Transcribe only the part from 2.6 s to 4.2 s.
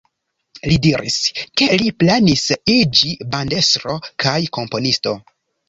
iĝi bandestro